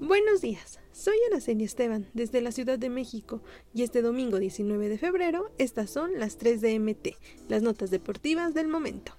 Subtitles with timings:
[0.00, 3.42] Buenos días, soy Araceli Esteban desde la Ciudad de México
[3.74, 7.08] y este domingo 19 de febrero estas son las 3 de MT,
[7.48, 9.16] las notas deportivas del momento.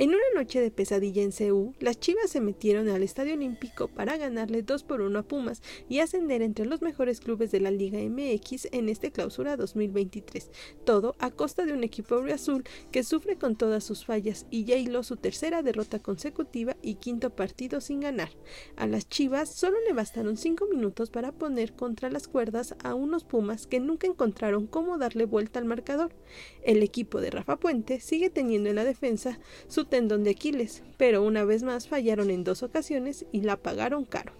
[0.00, 4.16] En una noche de pesadilla en Ceú, las Chivas se metieron al Estadio Olímpico para
[4.16, 5.60] ganarle 2 por 1 a Pumas
[5.90, 10.50] y ascender entre los mejores clubes de la Liga MX en este clausura 2023.
[10.86, 14.76] Todo a costa de un equipo azul que sufre con todas sus fallas y ya
[14.76, 18.30] hiló su tercera derrota consecutiva y quinto partido sin ganar.
[18.76, 23.24] A las Chivas solo le bastaron 5 minutos para poner contra las cuerdas a unos
[23.24, 26.14] Pumas que nunca encontraron cómo darle vuelta al marcador.
[26.62, 31.22] El equipo de Rafa Puente sigue teniendo en la defensa su tendón de Aquiles, pero
[31.22, 34.32] una vez más fallaron en dos ocasiones y la pagaron caro.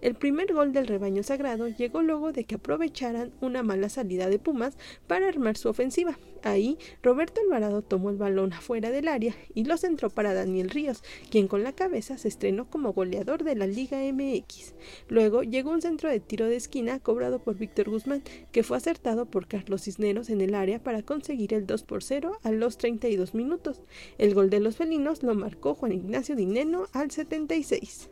[0.00, 4.38] El primer gol del rebaño sagrado llegó luego de que aprovecharan una mala salida de
[4.38, 4.76] Pumas
[5.06, 6.18] para armar su ofensiva.
[6.44, 11.02] Ahí, Roberto Alvarado tomó el balón afuera del área y lo centró para Daniel Ríos,
[11.30, 14.74] quien con la cabeza se estrenó como goleador de la Liga MX.
[15.08, 19.26] Luego llegó un centro de tiro de esquina cobrado por Víctor Guzmán, que fue acertado
[19.26, 23.34] por Carlos Cisneros en el área para conseguir el 2 por 0 a los 32
[23.34, 23.82] minutos.
[24.18, 28.08] El gol de los felinos lo marcó Juan Ignacio Dineno al 76.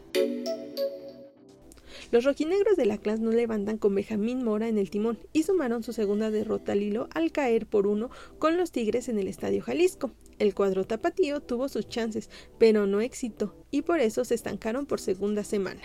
[2.11, 5.83] Los rojinegros de la clase no levantan con Benjamín Mora en el timón y sumaron
[5.83, 9.63] su segunda derrota al hilo al caer por uno con los Tigres en el Estadio
[9.63, 10.11] Jalisco.
[10.39, 14.99] El cuadro tapatío tuvo sus chances, pero no éxito, y por eso se estancaron por
[14.99, 15.83] segunda semana.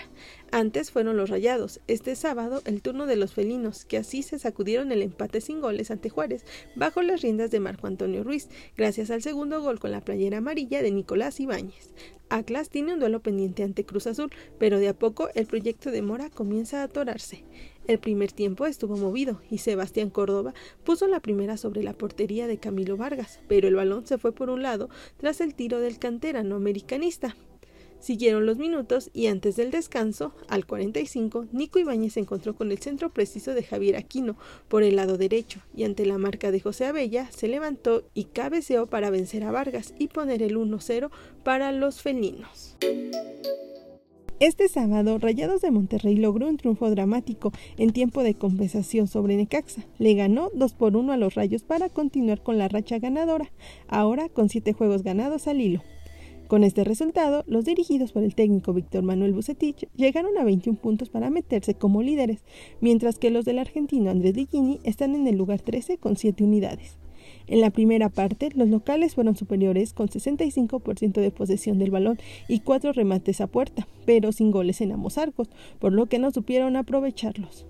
[0.49, 4.93] Antes fueron los rayados, este sábado el turno de los felinos, que así se sacudieron
[4.93, 6.45] el empate sin goles ante Juárez,
[6.75, 10.81] bajo las riendas de Marco Antonio Ruiz, gracias al segundo gol con la playera amarilla
[10.81, 11.93] de Nicolás Ibáñez.
[12.29, 16.01] Atlas tiene un duelo pendiente ante Cruz Azul, pero de a poco el proyecto de
[16.01, 17.43] Mora comienza a atorarse.
[17.87, 20.53] El primer tiempo estuvo movido y Sebastián Córdoba
[20.83, 24.49] puso la primera sobre la portería de Camilo Vargas, pero el balón se fue por
[24.49, 27.35] un lado tras el tiro del canterano americanista.
[28.05, 32.77] Siguieron los minutos y antes del descanso, al 45, Nico Ibáñez se encontró con el
[32.77, 36.85] centro preciso de Javier Aquino por el lado derecho y ante la marca de José
[36.85, 41.09] Abella se levantó y cabeceó para vencer a Vargas y poner el 1-0
[41.43, 42.77] para los felinos.
[44.39, 49.83] Este sábado, Rayados de Monterrey logró un triunfo dramático en tiempo de compensación sobre Necaxa.
[49.97, 53.51] Le ganó 2 por 1 a los Rayos para continuar con la racha ganadora,
[53.87, 55.81] ahora con 7 juegos ganados al hilo.
[56.47, 61.09] Con este resultado, los dirigidos por el técnico Víctor Manuel Bucetich llegaron a 21 puntos
[61.09, 62.43] para meterse como líderes,
[62.81, 66.97] mientras que los del argentino Andrés Ligini están en el lugar 13 con 7 unidades.
[67.47, 72.59] En la primera parte, los locales fueron superiores con 65% de posesión del balón y
[72.59, 76.75] cuatro remates a puerta, pero sin goles en ambos arcos, por lo que no supieron
[76.75, 77.65] aprovecharlos.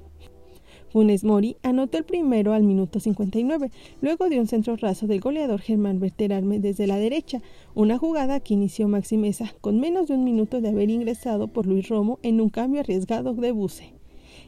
[0.95, 3.69] Funes Mori anotó el primero al minuto 59,
[4.00, 7.41] luego de un centro raso del goleador Germán Berterarme desde la derecha,
[7.73, 11.66] una jugada que inició Maxi Mesa con menos de un minuto de haber ingresado por
[11.66, 13.94] Luis Romo en un cambio arriesgado de Buce.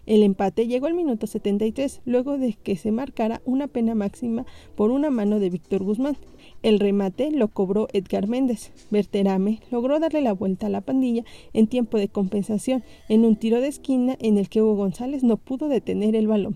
[0.08, 4.46] El empate llegó al minuto 73, luego de que se marcara una pena máxima
[4.76, 6.16] por una mano de Víctor Guzmán.
[6.64, 8.72] El remate lo cobró Edgar Méndez.
[8.90, 13.60] Berterame logró darle la vuelta a la pandilla en tiempo de compensación en un tiro
[13.60, 16.56] de esquina en el que Hugo González no pudo detener el balón.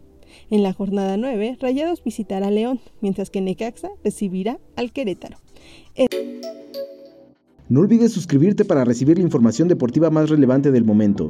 [0.49, 5.37] En la jornada 9, Rayados visitará a León, mientras que Necaxa recibirá al Querétaro.
[7.67, 11.29] No olvides suscribirte para recibir la información deportiva más relevante del momento.